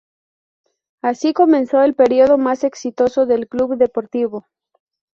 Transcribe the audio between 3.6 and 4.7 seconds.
deportivo.